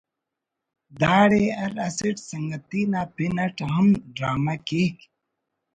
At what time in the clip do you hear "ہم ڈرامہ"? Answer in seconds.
3.73-4.55